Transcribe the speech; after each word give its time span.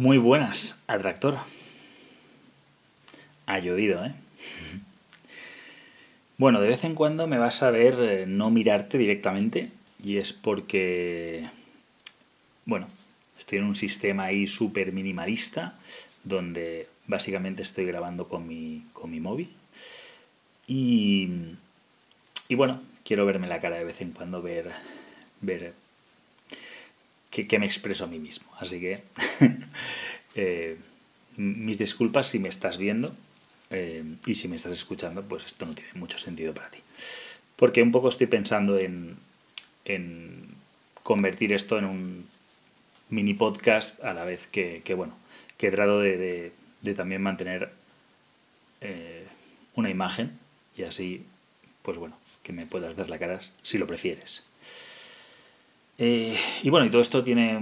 Muy 0.00 0.16
buenas, 0.16 0.78
atractor. 0.86 1.36
Ha 3.44 3.58
llovido, 3.58 4.02
¿eh? 4.02 4.14
Bueno, 6.38 6.58
de 6.62 6.68
vez 6.68 6.84
en 6.84 6.94
cuando 6.94 7.26
me 7.26 7.36
vas 7.36 7.62
a 7.62 7.70
ver 7.70 7.96
eh, 8.00 8.24
no 8.26 8.48
mirarte 8.48 8.96
directamente 8.96 9.70
y 10.02 10.16
es 10.16 10.32
porque, 10.32 11.50
bueno, 12.64 12.88
estoy 13.38 13.58
en 13.58 13.64
un 13.64 13.76
sistema 13.76 14.24
ahí 14.24 14.46
súper 14.46 14.94
minimalista 14.94 15.74
donde 16.24 16.88
básicamente 17.06 17.60
estoy 17.60 17.84
grabando 17.84 18.26
con 18.26 18.48
mi, 18.48 18.86
con 18.94 19.10
mi 19.10 19.20
móvil 19.20 19.50
y, 20.66 21.28
y 22.48 22.54
bueno, 22.54 22.80
quiero 23.04 23.26
verme 23.26 23.48
la 23.48 23.60
cara 23.60 23.76
de 23.76 23.84
vez 23.84 24.00
en 24.00 24.12
cuando, 24.12 24.40
ver, 24.40 24.72
ver 25.42 25.74
que, 27.30 27.58
me 27.58 27.66
expreso 27.66 28.04
a 28.04 28.06
mí 28.06 28.18
mismo. 28.18 28.50
Así 28.58 28.80
que 28.80 29.02
eh, 30.34 30.76
mis 31.36 31.78
disculpas 31.78 32.28
si 32.28 32.38
me 32.38 32.48
estás 32.48 32.76
viendo 32.76 33.14
eh, 33.70 34.04
y 34.26 34.34
si 34.34 34.48
me 34.48 34.56
estás 34.56 34.72
escuchando, 34.72 35.22
pues 35.22 35.46
esto 35.46 35.64
no 35.66 35.74
tiene 35.74 35.90
mucho 35.94 36.18
sentido 36.18 36.52
para 36.52 36.70
ti. 36.70 36.78
Porque 37.56 37.82
un 37.82 37.92
poco 37.92 38.08
estoy 38.08 38.26
pensando 38.26 38.78
en, 38.78 39.16
en 39.84 40.54
convertir 41.02 41.52
esto 41.52 41.78
en 41.78 41.84
un 41.84 42.26
mini 43.08 43.34
podcast 43.34 44.02
a 44.04 44.12
la 44.14 44.24
vez 44.24 44.46
que, 44.46 44.82
bueno, 44.94 45.14
que 45.56 45.68
he 45.68 45.70
tratado 45.70 46.00
de, 46.00 46.52
de, 46.80 46.94
también 46.94 47.22
mantener 47.22 47.70
eh, 48.80 49.26
una 49.74 49.90
imagen 49.90 50.38
y 50.76 50.84
así, 50.84 51.26
pues 51.82 51.98
bueno, 51.98 52.16
que 52.42 52.52
me 52.52 52.66
puedas 52.66 52.96
ver 52.96 53.10
la 53.10 53.18
cara 53.18 53.40
si 53.62 53.78
lo 53.78 53.86
prefieres. 53.86 54.44
Eh, 56.02 56.34
y 56.62 56.70
bueno, 56.70 56.86
y 56.86 56.90
todo 56.90 57.02
esto 57.02 57.22
tiene 57.22 57.58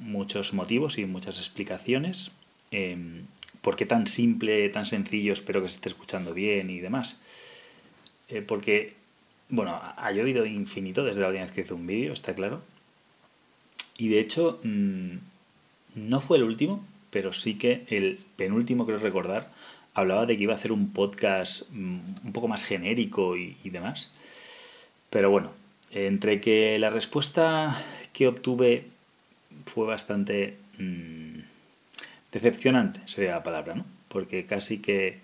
muchos 0.00 0.52
motivos 0.54 0.98
y 0.98 1.06
muchas 1.06 1.38
explicaciones. 1.38 2.32
Em, 2.72 3.26
¿Por 3.62 3.76
qué 3.76 3.86
tan 3.86 4.08
simple, 4.08 4.68
tan 4.70 4.86
sencillo? 4.86 5.32
Espero 5.32 5.62
que 5.62 5.68
se 5.68 5.76
esté 5.76 5.88
escuchando 5.88 6.34
bien 6.34 6.68
y 6.68 6.80
demás. 6.80 7.16
Eh, 8.28 8.42
porque, 8.42 8.94
bueno, 9.48 9.80
ha 9.96 10.12
llovido 10.12 10.44
infinito 10.46 11.04
desde 11.04 11.20
la 11.20 11.28
última 11.28 11.44
vez 11.44 11.52
que 11.52 11.60
hice 11.62 11.74
un 11.74 11.86
vídeo, 11.86 12.12
está 12.12 12.34
claro. 12.34 12.62
Y 13.98 14.08
de 14.08 14.20
hecho, 14.20 14.60
mm, 14.64 15.16
no 15.94 16.20
fue 16.20 16.38
el 16.38 16.42
último, 16.44 16.84
pero 17.10 17.32
sí 17.32 17.54
que 17.56 17.84
el 17.88 18.18
penúltimo, 18.36 18.84
creo 18.86 18.98
recordar, 18.98 19.52
hablaba 19.94 20.26
de 20.26 20.36
que 20.36 20.42
iba 20.42 20.54
a 20.54 20.56
hacer 20.56 20.72
un 20.72 20.92
podcast 20.92 21.62
mm, 21.70 21.98
un 22.24 22.32
poco 22.32 22.48
más 22.48 22.64
genérico 22.64 23.36
y 23.36 23.56
demás. 23.70 24.10
Pero 25.10 25.30
bueno, 25.30 25.52
entre 25.94 26.40
que 26.40 26.78
la 26.78 26.90
respuesta 26.90 27.82
que 28.12 28.26
obtuve 28.26 28.88
fue 29.66 29.86
bastante 29.86 30.56
mm, 30.78 31.38
decepcionante, 32.32 33.00
sería 33.06 33.30
la 33.30 33.42
palabra, 33.42 33.76
¿no? 33.76 33.86
Porque 34.08 34.44
casi 34.44 34.78
que 34.78 35.18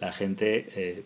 la 0.00 0.12
gente 0.12 0.68
eh, 0.74 1.04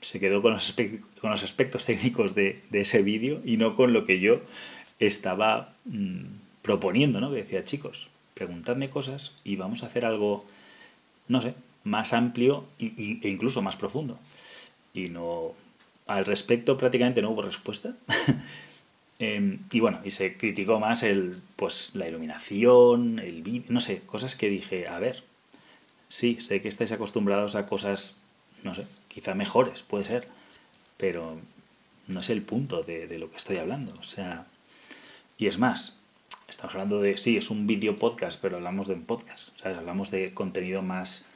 se 0.00 0.18
quedó 0.18 0.40
con 0.40 0.52
los, 0.52 0.74
con 1.20 1.30
los 1.30 1.42
aspectos 1.42 1.84
técnicos 1.84 2.34
de, 2.34 2.62
ese 2.72 3.02
vídeo 3.02 3.42
y 3.44 3.58
no 3.58 3.76
con 3.76 3.92
lo 3.92 4.06
que 4.06 4.18
yo 4.18 4.40
estaba 4.98 5.74
mm, 5.84 6.24
proponiendo, 6.62 7.20
¿no? 7.20 7.30
Que 7.30 7.42
decía, 7.42 7.64
chicos, 7.64 8.08
preguntadme 8.34 8.88
cosas 8.88 9.36
y 9.44 9.56
vamos 9.56 9.82
a 9.82 9.86
hacer 9.86 10.06
algo, 10.06 10.46
no 11.28 11.42
sé, 11.42 11.54
más 11.84 12.14
amplio 12.14 12.64
e 12.78 13.28
incluso 13.28 13.60
más 13.60 13.76
profundo. 13.76 14.18
Y 14.94 15.08
no 15.08 15.54
al 16.06 16.24
respecto 16.24 16.76
prácticamente 16.76 17.22
no 17.22 17.30
hubo 17.30 17.42
respuesta. 17.42 17.94
Em, 19.18 19.60
y 19.70 19.78
bueno, 19.78 20.00
y 20.02 20.10
se 20.10 20.36
criticó 20.36 20.80
más 20.80 21.04
el, 21.04 21.40
pues, 21.54 21.90
la 21.94 22.08
iluminación, 22.08 23.20
el 23.20 23.42
vídeo, 23.42 23.66
no 23.68 23.78
sé, 23.78 24.00
cosas 24.00 24.34
que 24.34 24.48
dije, 24.48 24.88
a 24.88 24.98
ver, 24.98 25.22
sí, 26.08 26.38
sé 26.40 26.60
que 26.60 26.66
estáis 26.66 26.90
acostumbrados 26.90 27.54
a 27.54 27.66
cosas, 27.66 28.16
no 28.64 28.74
sé, 28.74 28.84
quizá 29.06 29.34
mejores, 29.36 29.82
puede 29.82 30.06
ser, 30.06 30.26
pero 30.96 31.38
no 32.08 32.18
es 32.18 32.30
el 32.30 32.42
punto 32.42 32.82
de, 32.82 33.06
de 33.06 33.18
lo 33.18 33.30
que 33.30 33.36
estoy 33.36 33.58
hablando. 33.58 33.94
O 34.00 34.02
sea, 34.02 34.46
y 35.38 35.46
es 35.46 35.56
más, 35.56 35.94
estamos 36.48 36.74
hablando 36.74 37.00
de, 37.00 37.16
sí, 37.16 37.36
es 37.36 37.48
un 37.50 37.68
vídeo 37.68 37.98
podcast, 37.98 38.40
pero 38.42 38.56
hablamos 38.56 38.88
de 38.88 38.94
un 38.94 39.04
podcast, 39.04 39.50
¿sabes? 39.56 39.78
Hablamos 39.78 40.10
de 40.10 40.34
contenido 40.34 40.82
más 40.82 41.26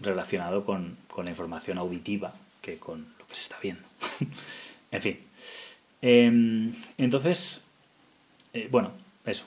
relacionado 0.00 0.64
con, 0.64 0.96
con 1.08 1.24
la 1.24 1.32
información 1.32 1.78
auditiva 1.78 2.34
que 2.62 2.78
con 2.78 3.17
que 3.28 3.34
se 3.34 3.42
está 3.42 3.58
viendo. 3.62 3.82
en 4.90 5.02
fin. 5.02 5.18
Em, 6.02 6.74
entonces, 6.96 7.64
eh, 8.52 8.68
bueno, 8.70 8.92
eso. 9.24 9.44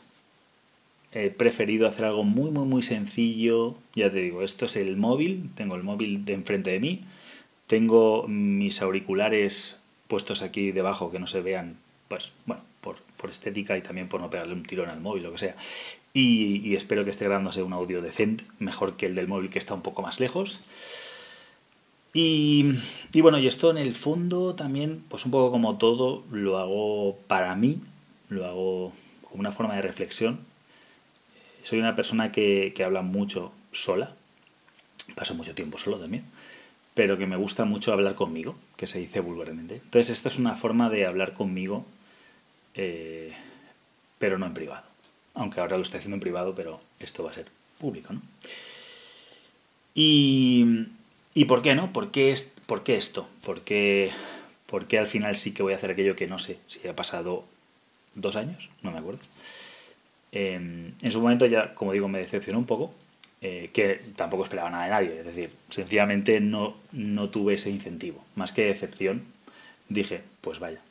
He 1.13 1.29
preferido 1.29 1.87
hacer 1.87 2.05
algo 2.05 2.23
muy, 2.23 2.51
muy, 2.51 2.65
muy 2.65 2.83
sencillo. 2.83 3.75
Ya 3.95 4.09
te 4.11 4.19
digo, 4.19 4.43
esto 4.43 4.65
es 4.65 4.75
el 4.77 4.95
móvil. 4.95 5.49
Tengo 5.55 5.75
el 5.75 5.83
móvil 5.83 6.23
de 6.23 6.33
enfrente 6.33 6.71
de 6.71 6.79
mí. 6.79 7.03
Tengo 7.67 8.27
mis 8.27 8.81
auriculares 8.81 9.81
puestos 10.07 10.41
aquí 10.41 10.71
debajo 10.71 11.11
que 11.11 11.19
no 11.19 11.27
se 11.27 11.41
vean, 11.41 11.77
pues, 12.07 12.31
bueno, 12.45 12.63
por, 12.81 12.97
estética 13.29 13.77
y 13.77 13.81
también 13.81 14.09
por 14.09 14.19
no 14.19 14.29
pegarle 14.29 14.53
un 14.53 14.63
tirón 14.63 14.89
al 14.89 14.99
móvil, 14.99 15.23
lo 15.23 15.31
que 15.31 15.37
sea. 15.37 15.55
Y, 16.13 16.61
y 16.67 16.75
espero 16.75 17.05
que 17.05 17.11
esté 17.11 17.25
grabándose 17.25 17.61
un 17.63 17.71
audio 17.71 18.01
decente, 18.01 18.43
mejor 18.59 18.97
que 18.97 19.05
el 19.05 19.15
del 19.15 19.27
móvil 19.27 19.49
que 19.49 19.59
está 19.59 19.73
un 19.73 19.81
poco 19.81 20.01
más 20.01 20.19
lejos. 20.19 20.61
Y, 22.13 22.75
bueno, 23.21 23.39
y 23.39 23.47
esto 23.47 23.71
en 23.71 23.77
el 23.77 23.95
fondo 23.95 24.53
también, 24.55 25.03
pues 25.07 25.25
un 25.25 25.31
poco 25.31 25.51
como 25.51 25.77
todo, 25.77 26.25
lo 26.31 26.57
hago 26.57 27.17
para 27.27 27.55
mí, 27.55 27.81
lo 28.29 28.45
hago 28.45 28.93
como 29.23 29.39
una 29.39 29.51
forma 29.51 29.75
de 29.75 29.81
reflexión. 29.81 30.39
Soy 31.63 31.79
una 31.79 31.95
persona 31.95 32.31
que, 32.31 32.73
habla 32.83 33.01
mucho 33.01 33.53
sola, 33.71 34.13
paso 35.15 35.35
mucho 35.35 35.55
tiempo 35.55 35.77
solo 35.77 35.97
también, 35.97 36.25
pero 36.93 37.17
que 37.17 37.27
me 37.27 37.37
gusta 37.37 37.63
mucho 37.63 37.93
hablar 37.93 38.15
conmigo, 38.15 38.55
que 38.75 38.87
se 38.87 38.99
dice 38.99 39.21
vulgarmente. 39.21 39.75
Entonces 39.75 40.09
esto 40.09 40.27
es 40.27 40.37
una 40.37 40.55
forma 40.55 40.89
de 40.89 41.05
hablar 41.05 41.33
conmigo, 41.33 41.85
eh, 42.73 43.31
pero 44.19 44.37
no 44.37 44.47
en 44.47 44.53
privado. 44.53 44.83
Aunque 45.33 45.61
ahora 45.61 45.77
lo 45.77 45.83
estoy 45.83 45.99
haciendo 45.99 46.15
en 46.15 46.21
privado, 46.21 46.53
pero 46.55 46.81
esto 46.99 47.23
va 47.23 47.31
a 47.31 47.35
ser 47.35 47.45
público, 47.79 48.11
¿no? 48.11 48.21
Y, 49.93 50.87
¿Y 51.33 51.45
por 51.45 51.61
qué 51.61 51.75
no? 51.75 51.93
¿Por 51.93 52.11
qué, 52.11 52.31
es, 52.31 52.53
por 52.65 52.83
qué 52.83 52.95
esto? 52.95 53.29
¿Por 53.43 53.61
qué, 53.61 54.11
al 54.99 55.07
final 55.07 55.35
sí 55.35 55.53
que 55.53 55.63
voy 55.63 55.73
a 55.73 55.77
hacer 55.77 55.91
aquello 55.91 56.15
que 56.15 56.27
no 56.27 56.39
sé 56.39 56.59
si 56.67 56.85
ha 56.87 56.95
pasado 56.95 57.45
dos 58.15 58.35
años? 58.35 58.69
No 58.81 58.91
me 58.91 58.99
acuerdo. 58.99 59.19
Em, 60.31 60.93
en 61.01 61.11
su 61.11 61.21
momento 61.21 61.45
ya, 61.45 61.73
como 61.73 61.93
digo, 61.93 62.07
me 62.07 62.19
decepcionó 62.19 62.59
un 62.59 62.65
poco, 62.65 62.93
eh, 63.41 63.69
que 63.73 64.01
tampoco 64.15 64.43
esperaba 64.43 64.69
nada 64.69 64.83
de 64.83 64.89
nadie. 64.89 65.19
Es 65.19 65.25
decir, 65.25 65.51
sencillamente 65.69 66.39
no, 66.41 66.75
no 66.91 67.29
tuve 67.29 67.53
ese 67.53 67.69
incentivo. 67.69 68.23
Más 68.35 68.51
que 68.51 68.65
decepción, 68.65 69.23
dije, 69.89 70.21
pues 70.41 70.59
vaya. 70.59 70.81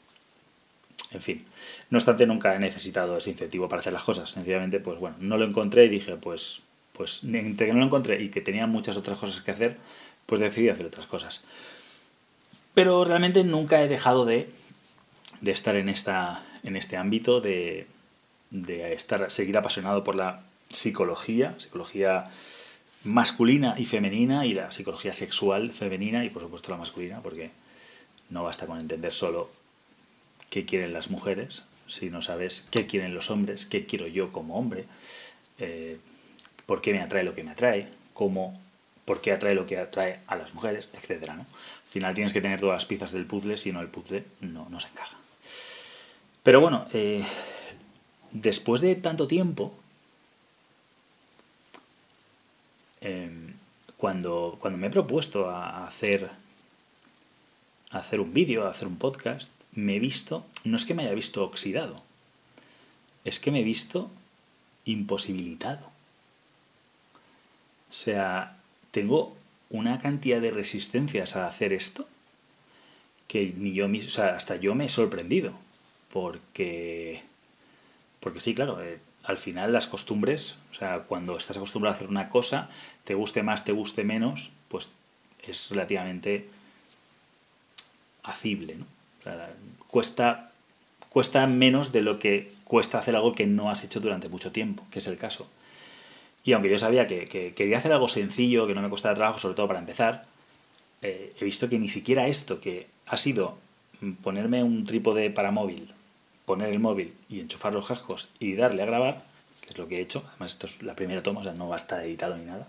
En 1.12 1.21
fin, 1.21 1.45
no 1.91 1.99
obstante, 1.99 2.27
nunca 2.27 2.55
he 2.55 2.59
necesitado 2.59 3.17
ese 3.17 3.31
incentivo 3.31 3.69
para 3.69 3.81
hacer 3.81 3.93
las 3.93 4.05
cosas. 4.05 4.31
Sencillamente, 4.31 4.81
pues 4.81 4.99
bueno, 4.99 5.17
no 5.21 5.37
lo 5.39 5.45
encontré 5.45 5.87
y 5.87 5.89
dije, 5.89 6.17
pues, 6.17 6.62
pues 6.93 7.21
entre 7.25 7.67
que 7.67 7.72
no 7.72 7.81
lo 7.81 7.87
encontré 7.87 8.22
y 8.22 8.28
que 8.28 8.41
tenía 8.41 8.67
muchas 8.67 8.97
otras 8.97 9.19
cosas 9.19 9.43
que 9.43 9.51
hacer, 9.51 9.77
pues 10.30 10.41
decidí 10.41 10.68
hacer 10.68 10.86
otras 10.86 11.06
cosas. 11.06 11.41
Pero 12.72 13.04
realmente 13.04 13.42
nunca 13.42 13.82
he 13.82 13.88
dejado 13.88 14.24
de, 14.24 14.48
de 15.41 15.50
estar 15.50 15.74
en, 15.74 15.88
esta, 15.88 16.44
en 16.62 16.76
este 16.76 16.96
ámbito, 16.96 17.41
de, 17.41 17.88
de 18.50 18.92
estar, 18.92 19.28
seguir 19.32 19.58
apasionado 19.58 20.04
por 20.04 20.14
la 20.14 20.44
psicología, 20.68 21.56
psicología 21.58 22.30
masculina 23.02 23.74
y 23.76 23.86
femenina 23.86 24.46
y 24.46 24.52
la 24.52 24.70
psicología 24.70 25.14
sexual 25.14 25.72
femenina 25.72 26.24
y 26.24 26.30
por 26.30 26.42
supuesto 26.42 26.70
la 26.70 26.76
masculina, 26.76 27.20
porque 27.22 27.50
no 28.28 28.44
basta 28.44 28.66
con 28.66 28.78
entender 28.78 29.12
solo 29.12 29.50
qué 30.48 30.64
quieren 30.64 30.92
las 30.92 31.10
mujeres, 31.10 31.65
si 31.88 32.09
no 32.09 32.22
sabes 32.22 32.68
qué 32.71 32.86
quieren 32.86 33.15
los 33.15 33.33
hombres, 33.33 33.66
qué 33.66 33.84
quiero 33.84 34.06
yo 34.06 34.30
como 34.30 34.56
hombre, 34.56 34.84
eh, 35.59 35.98
por 36.66 36.83
qué 36.83 36.92
me 36.92 37.00
atrae 37.00 37.24
lo 37.24 37.34
que 37.34 37.42
me 37.42 37.50
atrae, 37.50 37.88
cómo 38.15 38.70
por 39.10 39.21
qué 39.21 39.33
atrae 39.33 39.57
lo 39.57 39.66
que 39.66 39.77
atrae 39.77 40.21
a 40.28 40.36
las 40.36 40.54
mujeres, 40.54 40.89
etc. 40.92 41.33
¿no? 41.34 41.41
Al 41.41 41.91
final 41.91 42.15
tienes 42.15 42.33
que 42.33 42.41
tener 42.41 42.60
todas 42.60 42.74
las 42.74 42.84
piezas 42.84 43.10
del 43.10 43.27
puzzle, 43.27 43.57
si 43.57 43.72
no 43.72 43.80
el 43.80 43.89
puzzle 43.89 44.24
no, 44.41 44.68
no 44.68 44.78
se 44.78 44.86
encaja. 44.86 45.16
Pero 46.45 46.60
bueno, 46.60 46.86
eh, 46.92 47.27
después 48.30 48.80
de 48.80 48.95
tanto 48.95 49.27
tiempo, 49.27 49.74
em, 53.01 53.54
cuando, 53.97 54.57
cuando 54.60 54.78
me 54.78 54.86
he 54.86 54.91
propuesto 54.91 55.51
a 55.51 55.89
hacer, 55.89 56.30
a 57.91 57.98
hacer 57.98 58.21
un 58.21 58.33
vídeo, 58.33 58.65
a 58.65 58.71
hacer 58.71 58.86
un 58.86 58.97
podcast, 58.97 59.51
me 59.72 59.97
he 59.97 59.98
visto, 59.98 60.47
no 60.62 60.77
es 60.77 60.84
que 60.84 60.95
me 60.95 61.03
haya 61.03 61.15
visto 61.15 61.42
oxidado, 61.42 62.01
es 63.24 63.41
que 63.41 63.51
me 63.51 63.59
he 63.59 63.65
visto 63.65 64.09
imposibilitado. 64.84 65.91
O 67.91 67.92
sea, 67.92 68.59
tengo 68.91 69.37
una 69.69 69.98
cantidad 69.98 70.41
de 70.41 70.51
resistencias 70.51 71.37
a 71.37 71.47
hacer 71.47 71.72
esto 71.72 72.09
que 73.28 73.54
ni 73.57 73.72
yo 73.72 73.87
mismo, 73.87 74.09
o 74.09 74.10
sea, 74.10 74.34
hasta 74.34 74.57
yo 74.57 74.75
me 74.75 74.87
he 74.87 74.89
sorprendido. 74.89 75.53
Porque, 76.13 77.22
porque 78.19 78.41
sí, 78.41 78.57
claro, 78.57 78.83
eh, 78.83 78.98
al 79.22 79.39
final 79.39 79.72
las 79.72 79.87
costumbres, 79.87 80.57
o 80.72 80.75
sea, 80.75 81.01
cuando 81.01 81.37
estás 81.37 81.57
acostumbrado 81.57 81.95
a 81.95 81.97
hacer 81.97 82.09
una 82.09 82.28
cosa, 82.28 82.69
te 83.04 83.15
guste 83.15 83.45
más, 83.45 83.65
te 83.65 83.71
guste 83.71 84.03
menos, 84.03 84.51
pues 84.69 84.89
es 85.47 85.71
relativamente 85.71 86.48
acible, 88.25 88.77
¿no? 88.77 88.86
cuesta, 89.86 90.51
cuesta 91.09 91.47
menos 91.47 91.93
de 91.93 92.03
lo 92.03 92.19
que 92.19 92.51
cuesta 92.65 92.98
hacer 92.98 93.15
algo 93.15 93.33
que 93.33 93.47
no 93.47 93.71
has 93.71 93.84
hecho 93.84 94.01
durante 94.01 94.28
mucho 94.28 94.51
tiempo, 94.51 94.84
que 94.91 94.98
es 94.98 95.07
el 95.07 95.19
caso. 95.19 95.48
Y 96.45 96.53
aunque 96.53 96.71
yo 96.71 96.78
sabía 96.78 97.07
que, 97.07 97.53
quería 97.54 97.78
hacer 97.78 97.92
algo 97.92 98.09
sencillo, 98.09 98.66
que 98.66 98.75
no 98.75 98.83
me 98.83 98.91
costara 98.91 99.15
trabajo, 99.15 99.39
sobre 99.39 99.54
todo 99.54 99.69
para 99.69 99.81
empezar, 99.81 100.25
eh, 101.03 101.34
he 101.39 101.45
visto 101.45 101.69
que 101.69 101.78
ni 101.78 101.89
siquiera 101.89 102.28
esto, 102.28 102.60
que 102.60 102.87
ha 103.07 103.16
sido 103.16 103.59
ponerme 104.22 104.63
un 104.63 104.87
trípode 104.87 105.31
para 105.31 105.51
móvil, 105.51 105.92
poner 106.47 106.71
el 106.71 106.78
móvil 106.78 107.15
y 107.28 107.41
enchufar 107.41 107.75
los 107.75 107.89
cascos 107.89 108.28
y 108.39 108.54
darle 108.54 108.83
a 108.83 108.87
grabar, 108.87 109.22
que 109.60 109.71
es 109.71 109.78
lo 109.78 109.87
que 109.87 109.98
he 109.98 110.01
hecho, 110.01 110.25
además 110.31 110.53
esto 110.53 110.66
es 110.66 110.83
la 110.83 110.95
primera 110.95 111.22
toma, 111.22 111.41
o 111.41 111.45
sea, 111.45 111.53
no 111.53 111.69
va 111.69 111.77
a 111.77 111.78
estar 111.78 112.03
editado 112.03 112.37
ni 112.37 112.45
nada, 112.45 112.69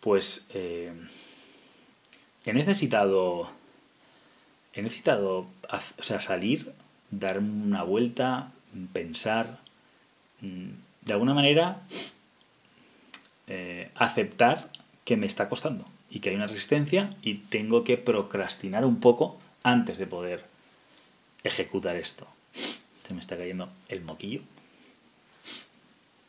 pues 0.00 0.46
eh, 0.52 0.92
he 2.44 2.52
necesitado 2.52 3.50
he 4.76 4.82
necesitado 4.82 5.46
o 5.98 6.02
sea, 6.02 6.20
salir, 6.20 6.72
dar 7.10 7.38
una 7.38 7.82
vuelta, 7.82 8.52
pensar, 8.92 9.58
mm, 10.42 10.68
de 11.02 11.12
alguna 11.12 11.32
manera 11.32 11.80
eh, 13.46 13.90
aceptar 13.94 14.70
que 15.04 15.16
me 15.16 15.26
está 15.26 15.48
costando 15.48 15.84
y 16.10 16.20
que 16.20 16.30
hay 16.30 16.36
una 16.36 16.46
resistencia 16.46 17.14
y 17.22 17.34
tengo 17.34 17.84
que 17.84 17.96
procrastinar 17.96 18.84
un 18.84 19.00
poco 19.00 19.38
antes 19.62 19.98
de 19.98 20.06
poder 20.06 20.44
ejecutar 21.44 21.96
esto. 21.96 22.26
Se 23.04 23.14
me 23.14 23.20
está 23.20 23.36
cayendo 23.36 23.68
el 23.88 24.02
moquillo 24.02 24.40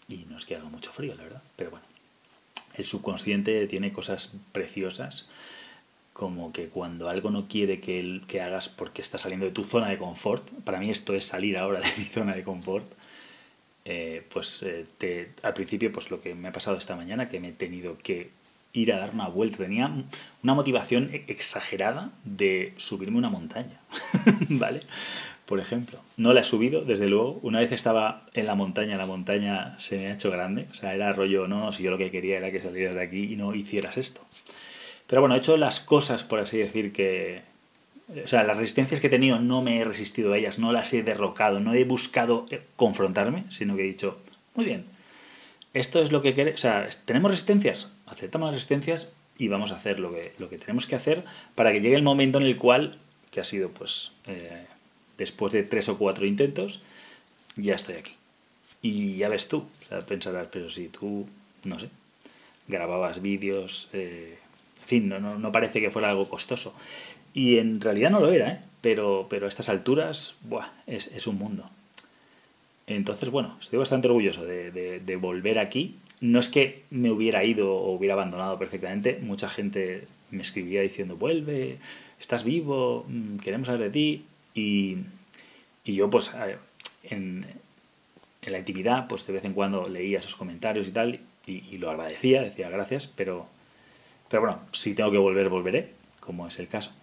y 0.08 0.26
no 0.30 0.38
es 0.38 0.46
que 0.46 0.56
haga 0.56 0.70
mucho 0.70 0.92
frío, 0.92 1.16
la 1.16 1.24
verdad, 1.24 1.44
pero 1.56 1.72
bueno. 1.72 1.86
El 2.76 2.86
subconsciente 2.86 3.66
tiene 3.68 3.92
cosas 3.92 4.32
preciosas 4.52 5.28
como 6.14 6.52
que 6.52 6.68
cuando 6.68 7.10
algo 7.10 7.30
no 7.30 7.48
quiere 7.48 7.80
que, 7.80 8.22
que 8.28 8.42
hagas 8.42 8.70
porque 8.70 9.02
está 9.02 9.18
saliendo 9.18 9.46
de 9.46 9.52
tu 9.52 9.64
zona 9.64 9.90
de 9.90 9.98
confort, 9.98 10.50
para 10.64 10.80
mí 10.80 10.90
esto 10.90 11.14
es 11.14 11.26
salir 11.26 11.58
ahora 11.58 11.80
de 11.80 11.92
mi 11.98 12.06
zona 12.06 12.36
de 12.36 12.44
confort, 12.44 12.92
eh, 13.90 14.22
pues 14.34 14.62
eh, 14.64 14.86
te, 14.98 15.32
al 15.44 15.54
principio 15.54 15.94
pues 15.94 16.12
lo 16.12 16.20
que 16.20 16.36
me 16.36 16.50
ha 16.50 16.52
pasado 16.52 16.78
esta 16.78 16.98
mañana, 16.98 17.30
que 17.30 17.40
me 17.40 17.50
he 17.50 17.54
tenido 17.54 17.98
que 17.98 18.32
ir 18.74 18.92
a 18.92 18.98
dar 18.98 19.12
una 19.14 19.30
vuelta, 19.30 19.60
tenía 19.60 19.90
una 20.44 20.54
motivación 20.54 21.10
e-, 21.14 21.24
exagerada 21.28 22.12
de 22.26 22.74
subirme 22.76 23.18
una 23.18 23.30
montaña, 23.30 23.80
¿vale? 24.50 24.82
Por 25.46 25.62
ejemplo, 25.62 26.02
no 26.18 26.34
la 26.34 26.42
he 26.42 26.44
subido, 26.44 26.82
desde 26.82 27.08
luego, 27.08 27.40
una 27.44 27.60
vez 27.60 27.72
estaba 27.72 28.26
en 28.34 28.48
la 28.48 28.56
montaña, 28.56 28.98
la 28.98 29.06
montaña 29.06 29.80
se 29.80 29.98
me 29.98 30.08
ha 30.08 30.14
hecho 30.16 30.32
grande, 30.32 30.68
o 30.72 30.74
sea, 30.74 30.94
era 30.94 31.14
rollo, 31.14 31.48
no, 31.48 31.62
no, 31.62 31.72
si 31.72 31.84
yo 31.84 31.90
lo 31.90 31.98
que 31.98 32.12
quería 32.12 32.40
era 32.40 32.52
que 32.52 32.62
salieras 32.62 32.96
de 32.96 33.04
aquí 33.04 33.32
y 33.32 33.38
no 33.38 33.56
hicieras 33.56 33.96
esto. 33.96 34.20
Pero 35.08 35.22
bueno, 35.22 35.36
he 35.36 35.38
hecho 35.38 35.56
las 35.56 35.80
cosas, 35.80 36.24
por 36.24 36.40
así 36.40 36.58
decir, 36.58 36.92
que... 36.92 37.42
O 38.10 38.28
sea, 38.28 38.44
las 38.44 38.58
resistencias 38.58 39.02
que 39.02 39.08
he 39.08 39.10
tenido 39.10 39.40
no 39.40 39.62
me 39.62 39.80
he 39.80 39.84
resistido 39.84 40.34
a 40.34 40.38
ellas, 40.38 40.60
no 40.60 40.72
las 40.72 40.94
he 40.94 41.04
derrocado, 41.04 41.60
no 41.60 41.74
he 41.74 41.84
buscado 41.84 42.46
eh, 42.50 42.62
confrontarme, 42.78 43.44
sino 43.50 43.76
que 43.76 43.84
he 43.84 43.88
dicho, 43.88 44.20
muy 44.56 44.64
bien, 44.64 44.86
esto 45.74 46.02
es 46.02 46.12
lo 46.12 46.22
que 46.22 46.34
queremos, 46.34 46.60
o 46.60 46.62
sea, 46.62 46.88
tenemos 47.06 47.32
resistencias, 47.32 47.92
aceptamos 48.06 48.48
las 48.48 48.56
resistencias 48.56 49.12
y 49.38 49.50
vamos 49.50 49.72
a 49.72 49.76
hacer 49.76 50.00
lo 50.00 50.14
que, 50.14 50.34
lo 50.38 50.50
que 50.50 50.58
tenemos 50.58 50.88
que 50.88 50.96
hacer 50.96 51.26
para 51.54 51.72
que 51.72 51.82
llegue 51.82 51.96
el 51.96 52.02
momento 52.02 52.38
en 52.38 52.46
el 52.46 52.58
cual, 52.58 52.98
que 53.30 53.42
ha 53.42 53.44
sido 53.44 53.70
pues 53.72 54.12
eh, 54.26 54.66
después 55.18 55.52
de 55.52 55.64
tres 55.64 55.90
o 55.90 55.98
cuatro 55.98 56.26
intentos, 56.26 56.82
ya 57.58 57.76
estoy 57.76 57.96
aquí. 57.96 58.14
Y 58.82 59.16
ya 59.16 59.28
ves 59.30 59.48
tú, 59.48 59.66
o 59.82 59.86
sea, 59.88 60.00
pensarás, 60.00 60.48
pero 60.52 60.70
si 60.70 60.88
tú, 60.88 61.28
no 61.64 61.78
sé, 61.78 61.90
grababas 62.68 63.22
vídeos, 63.22 63.90
eh, 63.94 64.38
fin, 64.86 65.10
no, 65.10 65.20
no, 65.20 65.52
parece 65.52 65.82
que 65.82 65.92
fuera 65.92 66.10
algo 66.10 66.30
costoso. 66.30 66.74
Y 67.38 67.60
en 67.60 67.82
realidad 67.82 68.10
no 68.10 68.20
lo 68.20 68.32
era, 68.32 68.50
¿eh? 68.50 68.60
pero, 68.82 69.28
pero 69.30 69.46
a 69.46 69.50
estas 69.50 69.70
alturas 69.70 70.34
buah, 70.42 70.72
es, 70.88 71.06
es, 71.06 71.28
un 71.28 71.38
mundo. 71.38 71.70
Entonces, 72.88 73.30
bueno, 73.30 73.56
estoy 73.62 73.78
bastante 73.78 74.08
orgulloso 74.08 74.44
de, 74.44 74.72
de, 74.72 75.16
volver 75.18 75.60
aquí. 75.60 75.98
No 76.20 76.40
es 76.40 76.50
que 76.50 76.86
me 76.90 77.12
hubiera 77.12 77.44
ido 77.44 77.76
o 77.76 77.92
hubiera 77.92 78.16
abandonado 78.16 78.58
perfectamente. 78.58 79.20
Mucha 79.22 79.50
gente 79.50 80.08
me 80.32 80.42
escribía 80.42 80.82
diciendo, 80.82 81.16
vuelve, 81.16 81.78
estás 82.20 82.44
vivo, 82.44 83.06
mm, 83.08 83.38
queremos 83.38 83.68
saber 83.68 83.82
de 83.82 83.90
ti. 83.92 84.26
Y, 84.56 84.98
y 85.86 85.94
yo, 85.94 86.10
pues, 86.10 86.32
en, 87.04 87.46
en, 88.42 88.52
la 88.52 88.58
intimidad, 88.58 89.08
pues 89.08 89.28
de 89.28 89.34
vez 89.34 89.46
en 89.46 89.54
cuando 89.54 89.88
leía 89.88 90.18
esos 90.18 90.36
comentarios 90.36 90.88
y 90.88 90.92
tal, 90.92 91.20
y, 91.46 91.64
y 91.70 91.78
lo 91.78 91.92
agradecía, 91.92 92.42
decía 92.42 92.68
gracias, 92.70 93.06
pero, 93.06 93.46
pero 94.28 94.42
bueno, 94.42 94.62
si 94.72 94.96
tengo 94.96 95.12
que 95.12 95.20
volver, 95.20 95.50
volveré, 95.50 95.92
como 96.20 96.48
es 96.48 96.58
el 96.58 96.68
caso. 96.68 96.94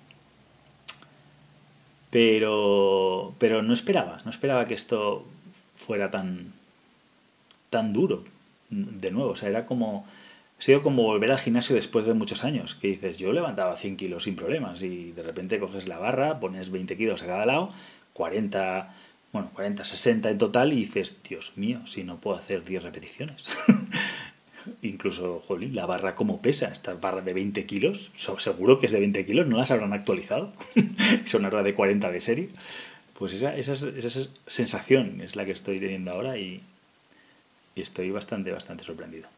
Pero, 2.15 3.35
pero 3.39 3.63
no 3.63 3.73
esperaba, 3.73 4.19
no 4.25 4.31
esperaba 4.31 4.67
que 4.67 4.75
esto 4.75 5.27
fuera 5.75 6.13
tan, 6.13 6.53
tan 7.71 7.93
duro 7.93 8.23
de 8.71 9.11
nuevo. 9.11 9.31
O 9.31 9.35
sea, 9.35 9.49
era 9.49 9.65
como, 9.65 10.07
ha 10.57 10.63
sido 10.63 10.81
como 10.81 11.03
volver 11.03 11.33
al 11.33 11.41
gimnasio 11.41 11.75
después 11.75 12.07
de 12.07 12.15
muchos 12.15 12.45
años, 12.45 12.77
que 12.77 12.87
dices, 12.87 13.19
yo 13.19 13.33
levantaba 13.33 13.77
100 13.77 13.97
kilos 13.97 14.23
sin 14.23 14.37
problemas 14.37 14.81
y 14.83 15.11
de 15.11 15.25
repente 15.25 15.59
coges 15.59 15.89
la 15.89 15.99
barra, 15.99 16.39
pones 16.39 16.71
20 16.71 16.97
kilos 16.97 17.21
a 17.25 17.27
cada 17.27 17.47
lado, 17.47 17.73
40, 18.13 18.95
bueno, 19.33 19.51
40, 19.53 19.83
60 19.83 20.31
en 20.31 20.39
total 20.39 20.73
y 20.73 20.77
dices, 20.77 21.21
Dios 21.29 21.55
mío, 21.57 21.85
si 21.89 22.05
no 22.05 22.19
puedo 22.19 22.37
hacer 22.37 22.65
10 22.65 22.85
repeticiones. 22.85 23.45
incluso, 24.83 25.43
jolín, 25.47 25.75
la 25.75 25.87
barra 25.87 26.15
como 26.15 26.41
pesa, 26.41 26.69
esta 26.69 26.95
barra 26.95 27.23
de 27.23 27.35
20 27.35 27.67
kilos, 27.67 28.11
seguro 28.15 28.79
que 28.79 28.87
es 28.87 28.93
de 28.93 29.01
20 29.01 29.27
kilos, 29.27 29.47
no 29.47 29.59
las 29.59 29.71
habrán 29.71 29.93
actualizado, 29.93 30.53
es 31.25 31.35
una 31.35 31.51
barra 31.51 31.63
de 31.63 31.75
40 31.75 32.11
de 32.11 32.21
serie. 32.21 32.49
Pues 33.19 33.33
esa, 33.33 33.57
esa, 33.57 33.73
esa, 33.73 34.29
sensación 34.47 35.21
es 35.21 35.37
la 35.37 35.45
que 35.45 35.53
estoy 35.53 35.79
teniendo 35.79 36.11
ahora 36.11 36.37
y, 36.37 36.63
y 37.77 37.81
estoy 37.81 38.11
bastante, 38.11 38.51
bastante 38.51 38.85
sorprendido. 38.85 39.29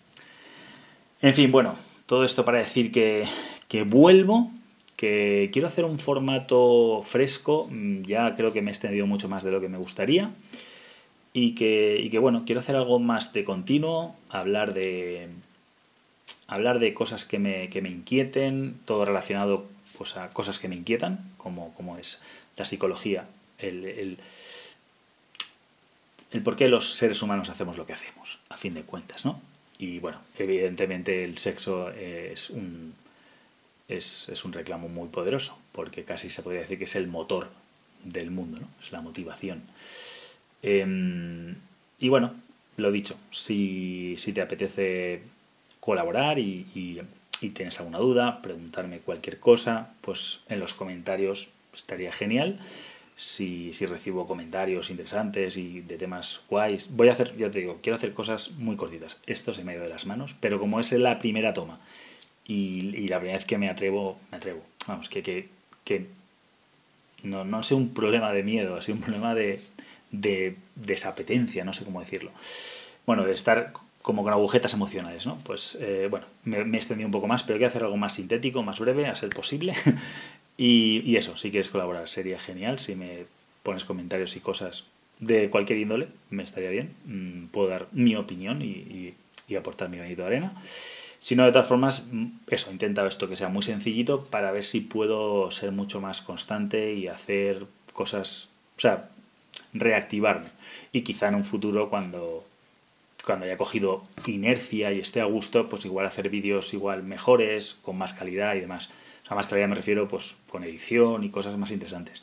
En 1.21 1.35
fin, 1.35 1.53
bueno, 1.53 1.77
todo 2.07 2.25
esto 2.25 2.45
para 2.45 2.59
decir 2.59 2.91
que, 2.91 3.25
que 3.69 3.83
vuelvo, 3.83 4.51
que 4.97 5.51
quiero 5.53 5.69
hacer 5.69 5.85
un 5.85 5.99
formato 5.99 7.03
fresco, 7.05 7.69
mm, 7.71 8.03
ya 8.03 8.35
creo 8.35 8.53
que 8.53 8.63
me 8.63 8.71
he 8.71 8.73
extendido 8.73 9.07
mucho 9.07 9.29
más 9.29 9.45
de 9.45 9.51
lo 9.51 9.61
que 9.61 9.69
me 9.69 9.79
gustaría 9.79 10.31
y 11.37 11.55
que, 11.55 12.09
que, 12.11 12.19
bueno, 12.19 12.45
quiero 12.47 12.63
hacer 12.63 12.77
algo 12.77 12.99
más 12.99 13.35
de 13.35 13.45
continuo, 13.45 14.17
hablar 14.31 14.73
de, 14.73 15.29
hablar 16.47 16.79
de 16.79 16.95
cosas 16.95 17.27
que 17.27 17.39
me, 17.39 17.69
que 17.69 17.83
me 17.83 17.91
inquieten, 17.91 18.81
todo 18.87 19.05
relacionado 19.05 19.67
pues, 19.99 20.17
a 20.17 20.31
cosas 20.31 20.59
que 20.59 20.69
me 20.69 20.77
inquietan, 20.77 21.31
como, 21.37 21.75
como 21.75 21.99
es 21.99 22.23
la 22.57 22.65
psicología, 22.65 23.29
el, 23.59 23.85
el, 23.85 24.19
el, 26.31 26.43
por 26.43 26.57
qué 26.57 26.71
los 26.71 26.95
seres 26.95 27.21
humanos 27.21 27.51
hacemos 27.51 27.77
lo 27.77 27.85
que 27.85 27.93
hacemos, 27.93 28.39
a 28.49 28.57
fin 28.57 28.73
de 28.73 28.85
cuentas, 28.85 29.27
¿no? 29.27 29.39
Y 29.77 29.99
bueno, 29.99 30.23
evidentemente 30.39 31.23
el 31.23 31.37
sexo 31.37 31.91
es 31.91 32.49
un, 32.49 32.95
es, 33.89 34.31
es 34.31 34.43
un 34.47 34.55
reclamo 34.55 34.89
muy 34.89 35.09
poderoso, 35.09 35.59
porque 35.73 36.03
casi 36.03 36.31
se 36.31 36.43
podría 36.43 36.63
decir 36.63 36.79
que 36.79 36.85
es 36.85 36.97
el 36.97 37.09
motor 37.09 37.51
del 38.05 38.31
mundo, 38.31 38.59
¿no? 38.59 38.69
Es 38.83 38.91
la 38.91 39.03
motivación. 39.03 39.65
Em, 40.67 41.55
y 42.01 42.09
bueno, 42.09 42.35
lo 42.77 42.91
dicho, 42.91 43.17
si, 43.31 44.17
te 44.35 44.43
apetece 44.43 45.23
colaborar 45.79 46.41
y, 46.41 47.01
tienes 47.55 47.79
alguna 47.79 47.99
duda, 47.99 48.43
preguntarme 48.43 48.99
cualquier 48.99 49.39
cosa, 49.39 49.95
pues 50.01 50.41
en 50.49 50.59
los 50.59 50.75
comentarios 50.75 51.51
estaría 51.73 52.13
genial. 52.13 52.59
Si, 53.17 53.71
recibo 53.87 54.27
comentarios 54.27 54.91
interesantes 54.91 55.57
y 55.57 55.83
de 55.83 55.99
temas 55.99 56.41
guays, 56.51 56.91
voy 56.91 57.11
a 57.11 57.13
hacer, 57.13 57.37
ya 57.37 57.49
te 57.49 57.61
digo, 57.61 57.79
quiero 57.81 57.97
hacer 57.97 58.13
cosas 58.13 58.51
muy 58.59 58.75
cortitas. 58.75 59.19
Esto 59.29 59.55
se 59.55 59.63
me 59.63 59.75
ha 59.75 59.79
de 59.79 59.89
las 59.89 60.05
manos, 60.05 60.35
pero 60.41 60.59
como 60.59 60.81
es 60.81 60.91
la 60.91 61.21
primera 61.21 61.55
toma 61.55 61.79
y, 62.45 63.07
la 63.07 63.19
primera 63.21 63.39
vez 63.39 63.47
que 63.47 63.57
me 63.57 63.71
atrevo, 63.71 64.19
me 64.33 64.39
atrevo. 64.39 64.65
Vamos, 64.89 65.09
que, 65.09 65.23
que, 65.23 65.49
que 65.85 66.09
no, 67.23 67.45
no 67.45 67.63
sea 67.63 67.77
un 67.77 67.95
problema 67.95 68.33
de 68.33 68.43
miedo, 68.43 68.75
ha 68.75 68.83
sido 68.83 68.97
un 68.97 69.03
problema 69.03 69.35
de, 69.37 69.61
de 70.21 70.57
desapetencia, 70.75 71.65
no 71.65 71.73
sé 71.73 71.85
cómo 71.85 72.01
decirlo. 72.01 72.31
Bueno, 73.07 73.25
de 73.25 73.33
estar 73.33 73.73
como 74.07 74.23
con 74.23 74.33
agujetas 74.33 74.73
emocionales, 74.73 75.27
¿no? 75.27 75.37
Pues 75.39 75.77
eh, 75.81 76.07
bueno, 76.09 76.27
me, 76.45 76.59
he 76.59 76.77
extendido 76.77 77.09
un 77.09 77.13
poco 77.13 77.27
más, 77.27 77.43
pero 77.43 77.59
quiero 77.59 77.71
hacer 77.71 77.83
algo 77.83 77.97
más 77.97 78.15
sintético, 78.15 78.63
más 78.63 78.79
breve, 78.79 79.09
a 79.09 79.17
ser 79.17 79.31
posible. 79.31 79.75
y, 80.57 81.17
eso, 81.17 81.37
si 81.37 81.51
quieres 81.51 81.69
colaborar, 81.69 82.09
sería 82.09 82.39
genial. 82.39 82.79
Si 82.79 82.95
me 82.95 83.27
pones 83.65 83.85
comentarios 83.85 84.37
y 84.37 84.41
cosas 84.41 84.85
de 85.19 85.51
cualquier 85.51 85.81
índole, 85.81 86.07
me 86.31 86.45
estaría 86.45 86.71
bien. 86.71 86.95
Mm, 87.05 87.47
puedo 87.47 87.67
dar 87.67 87.89
mi 87.91 88.15
opinión 88.15 88.63
y, 88.63 89.15
aportar 89.57 89.89
mi 89.89 89.97
granito 89.97 90.23
de 90.23 90.29
arena. 90.29 90.55
Si 91.19 91.35
no, 91.35 91.45
de 91.45 91.51
todas 91.51 91.67
formas, 91.67 92.05
mm, 92.09 92.27
eso, 92.47 92.71
he 92.71 92.75
intentado 92.75 93.09
esto 93.09 93.29
que 93.29 93.35
sea 93.35 93.49
muy 93.49 93.63
sencillito 93.63 94.25
para 94.27 94.53
ver 94.53 94.63
si 94.63 94.83
puedo 94.83 95.51
ser 95.51 95.73
mucho 95.73 96.01
más 96.01 96.23
constante 96.23 96.95
y 96.95 97.09
hacer 97.09 97.67
cosas, 97.93 98.51
o 98.77 98.81
sea, 98.81 99.09
reactivarme. 99.73 100.47
Y 100.93 101.03
quizá 101.03 101.29
en 101.29 101.37
un 101.37 101.45
futuro, 101.45 101.91
cuando, 101.91 102.45
cuando 103.25 103.47
haya 103.47 103.57
cogido 103.57 104.03
inercia 104.27 104.93
y 104.93 105.01
esté 105.01 105.21
a 105.21 105.25
gusto, 105.25 105.69
pues 105.69 105.85
igual 105.85 106.07
hacer 106.07 106.29
vídeos 106.29 106.75
igual 106.75 107.03
mejores, 107.03 107.77
con 107.83 107.97
más 107.97 108.15
calidad 108.15 108.55
y 108.55 108.61
demás. 108.61 108.91
O 109.29 109.35
más 109.35 109.47
calidad 109.47 109.69
me 109.69 109.75
refiero 109.75 110.09
pues 110.09 110.37
con 110.49 110.65
edición 110.65 111.25
y 111.25 111.31
cosas 111.31 111.57
más 111.57 111.71
interesantes. 111.71 112.23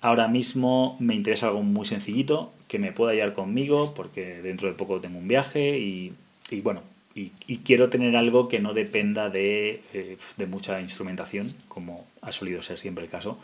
Ahora 0.00 0.28
mismo 0.28 0.96
me 1.00 1.14
interesa 1.14 1.48
algo 1.48 1.62
muy 1.62 1.86
sencillito, 1.86 2.52
que 2.68 2.78
me 2.78 2.92
pueda 2.92 3.14
llevar 3.14 3.32
conmigo, 3.32 3.94
porque 3.94 4.42
dentro 4.42 4.68
de 4.68 4.74
poco 4.74 5.00
tengo 5.00 5.18
un 5.18 5.26
viaje 5.26 5.78
y, 5.78 6.14
bueno, 6.62 6.82
y, 7.16 7.58
quiero 7.64 7.88
tener 7.88 8.14
algo 8.14 8.46
que 8.46 8.60
no 8.60 8.74
dependa 8.74 9.30
de, 9.30 9.82
eh, 9.94 10.18
de 10.36 10.46
mucha 10.46 10.80
instrumentación, 10.82 11.54
como 11.66 12.06
ha 12.20 12.30
solido 12.30 12.60
ser 12.60 12.78
siempre 12.78 13.04
el 13.04 13.10
caso, 13.10 13.38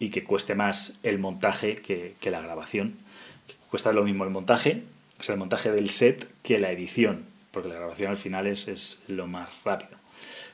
y 0.00 0.10
que 0.10 0.24
cueste 0.24 0.56
más 0.56 0.98
el 1.04 1.20
montaje 1.20 1.76
que, 1.76 2.16
que 2.20 2.32
la 2.32 2.40
grabación. 2.40 2.96
Cuesta 3.70 3.92
lo 3.92 4.02
mismo 4.02 4.24
el 4.24 4.30
montaje, 4.30 4.82
o 5.20 5.22
sea, 5.22 5.34
el 5.34 5.38
montaje 5.38 5.70
del 5.70 5.90
set 5.90 6.28
que 6.42 6.58
la 6.58 6.72
edición, 6.72 7.24
porque 7.52 7.68
la 7.68 7.76
grabación 7.76 8.10
al 8.10 8.16
final 8.16 8.48
es, 8.48 8.66
es 8.66 9.00
lo 9.06 9.28
más 9.28 9.50
rápido. 9.64 10.02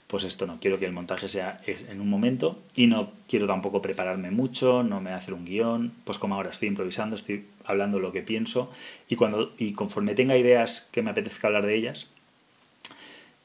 Pues 0.07 0.25
esto 0.25 0.47
no, 0.47 0.61
quiero 0.61 0.79
que 0.79 0.87
el 0.87 0.93
montaje 0.93 1.29
sea 1.29 1.61
en 1.67 2.01
un 2.01 2.09
momento 2.09 2.63
y 2.75 2.87
no 2.87 3.13
quiero 3.29 3.47
tampoco 3.47 3.83
prepararme 3.83 4.31
mucho, 4.31 4.83
no 4.83 5.01
me 5.01 5.13
hacer 5.13 5.35
un 5.35 5.45
guion, 5.45 5.93
pues 6.05 6.19
como 6.19 6.35
ahora 6.35 6.51
estoy 6.51 6.69
improvisando, 6.69 7.17
estoy 7.17 7.47
hablando 7.65 7.99
lo 7.99 8.13
que 8.13 8.23
pienso 8.23 8.71
y, 9.09 9.17
cuando, 9.17 9.53
y 9.59 9.73
conforme 9.73 10.15
tenga 10.15 10.37
ideas 10.39 10.89
que 10.93 11.03
me 11.03 11.11
apetezca 11.11 11.49
hablar 11.49 11.67
de 11.67 11.75
ellas, 11.75 12.09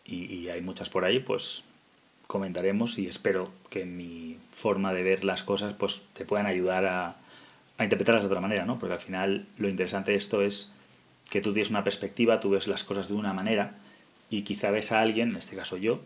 y, 0.05 0.50
hay 0.50 0.62
muchas 0.62 0.89
por 0.89 1.05
ahí, 1.05 1.19
pues 1.19 1.63
comentaremos 2.27 2.98
y 2.98 3.07
espero 3.07 3.51
que 3.69 3.86
mi 3.86 4.38
forma 4.51 4.93
de 4.93 5.03
ver 5.03 5.24
las 5.24 5.43
cosas 5.43 5.74
pues 5.74 6.01
te 6.13 6.25
puedan 6.25 6.45
ayudar 6.45 6.86
a, 6.86 7.15
a 7.77 7.83
interpretarlas 7.83 8.24
de 8.24 8.27
otra 8.27 8.41
manera, 8.41 8.65
¿no? 8.65 8.79
Porque 8.79 8.93
al 8.93 9.00
final 9.00 9.45
lo 9.57 9.69
interesante 9.69 10.12
de 10.12 10.17
esto 10.17 10.41
es 10.41 10.74
que 11.29 11.41
tú 11.41 11.53
tienes 11.53 11.69
una 11.69 11.83
perspectiva, 11.83 12.39
tú 12.39 12.51
ves 12.51 12.67
las 12.67 12.83
cosas 12.83 13.07
de 13.07 13.13
una 13.13 13.33
manera 13.33 13.75
y 14.29 14.43
quizá 14.43 14.72
ves 14.72 14.91
a 14.91 15.01
alguien, 15.01 15.29
en 15.31 15.38
este 15.38 15.55
caso 15.55 15.77
yo, 15.77 16.01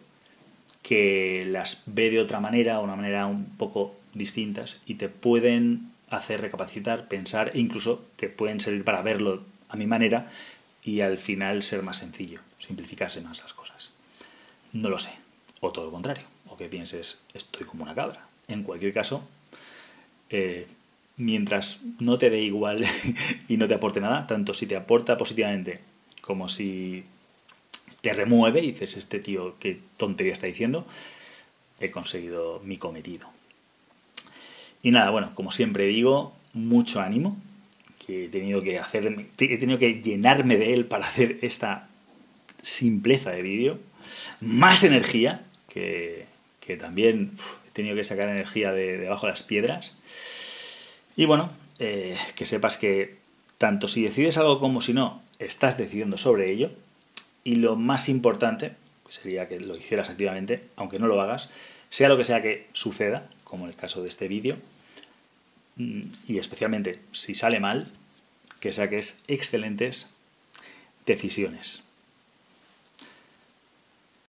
que 0.82 1.46
las 1.48 1.82
ve 1.86 2.10
de 2.10 2.22
otra 2.22 2.39
manera, 2.39 2.80
una 2.80 2.96
manera 2.96 3.25
un 3.25 3.46
poco 3.58 3.96
distintas 4.13 4.82
y 4.86 4.96
te 4.96 5.10
pueden 5.10 5.92
hacer 6.10 6.42
recapacitar, 6.42 7.08
pensar 7.08 7.51
e 7.54 7.60
incluso 7.60 8.06
te 8.16 8.30
pueden 8.30 8.60
servir 8.60 8.84
para 8.84 9.01
verlo 9.01 9.44
a 9.70 9.75
mi 9.75 9.86
manera 9.86 10.27
y 10.84 11.01
al 11.01 11.18
final 11.18 11.63
ser 11.63 11.84
más 11.84 11.98
sencillo, 11.98 12.39
simplificarse 12.60 13.22
más 13.22 13.40
las 13.40 13.54
cosas. 13.54 13.92
No 14.74 14.90
lo 14.90 15.00
sé, 15.00 15.12
o 15.62 15.72
todo 15.72 15.86
lo 15.86 15.92
contrario, 15.92 16.26
o 16.48 16.58
que 16.58 16.68
pienses 16.68 17.20
estoy 17.34 17.66
como 17.66 17.84
una 17.84 17.96
cabra. 17.96 18.28
En 18.48 18.64
cualquier 18.64 18.94
caso, 18.94 19.28
eh, 20.30 20.68
mientras 21.18 21.80
no 22.00 22.18
te 22.18 22.30
dé 22.30 22.42
igual 22.42 22.86
y 23.48 23.58
no 23.58 23.68
te 23.68 23.76
aporte 23.76 24.00
nada, 24.00 24.28
tanto 24.28 24.54
si 24.54 24.68
te 24.68 24.76
aporta 24.76 25.18
positivamente 25.18 25.82
como 26.22 26.50
si 26.50 27.06
te 28.02 28.14
remueve 28.14 28.62
dices, 28.62 28.98
este 28.98 29.20
tío, 29.20 29.56
qué 29.60 29.80
tontería 29.98 30.34
está 30.34 30.48
diciendo, 30.48 30.86
he 31.80 31.90
conseguido 31.90 32.62
mi 32.64 32.78
cometido. 32.78 33.30
Y 34.84 34.92
nada, 34.92 35.10
bueno, 35.10 35.34
como 35.34 35.52
siempre 35.52 35.86
digo, 35.86 36.34
mucho 36.54 37.02
ánimo, 37.02 37.38
que 38.06 38.26
he 38.26 38.30
tenido 38.30 38.62
que 38.62 38.78
hacer, 38.80 39.26
he 39.38 39.58
tenido 39.58 39.80
que 39.80 40.02
llenarme 40.02 40.58
de 40.58 40.74
él 40.74 40.86
para 40.86 41.08
hacer 41.08 41.40
esta 41.42 41.87
simpleza 42.67 43.31
de 43.31 43.41
vídeo, 43.41 43.79
más 44.41 44.83
energía, 44.83 45.43
que, 45.69 46.27
también 46.79 47.31
he 47.65 47.71
tenido 47.71 47.95
que 47.95 48.03
sacar 48.03 48.27
energía 48.27 48.74
de 48.74 48.97
debajo 48.97 49.25
de 49.25 49.31
las 49.31 49.43
piedras. 49.43 49.93
Y 51.15 51.25
bueno, 51.25 51.50
eh, 51.79 52.17
que 52.36 52.45
sepas 52.45 52.77
que 52.77 53.15
tanto 53.57 53.88
si 53.88 54.03
decides 54.03 54.38
algo 54.38 54.59
como 54.59 54.81
si 54.81 54.93
no, 54.93 55.21
estás 55.39 55.77
decidiendo 55.77 56.17
sobre 56.17 56.51
ello. 56.51 56.71
Y 57.45 57.55
lo 57.55 57.77
más 57.77 58.09
importante 58.09 58.74
sería 59.07 59.47
que 59.47 59.62
lo 59.62 59.77
hicieras 59.77 60.09
activamente, 60.09 60.63
aunque 60.75 61.00
no 61.00 61.07
lo 61.07 61.21
hagas, 61.21 61.50
sea 61.89 62.09
lo 62.09 62.17
que 62.17 62.25
sea 62.25 62.41
que 62.41 62.67
suceda, 62.74 63.29
como 63.45 63.63
en 63.63 63.69
el 63.69 63.77
caso 63.77 64.03
de 64.03 64.09
este 64.09 64.27
vídeo, 64.27 64.57
mm, 65.77 66.01
y 66.27 66.38
especialmente 66.38 67.00
si 67.13 67.33
sale 67.33 67.62
mal, 67.62 67.88
que 68.59 68.74
saques 68.74 69.24
excelentes 69.29 70.09
decisiones. 71.05 71.87